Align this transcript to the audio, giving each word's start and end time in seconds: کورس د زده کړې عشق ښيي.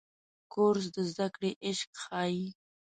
کورس 0.53 0.85
د 0.95 0.97
زده 1.11 1.27
کړې 1.35 1.51
عشق 1.67 1.91
ښيي. 2.03 2.45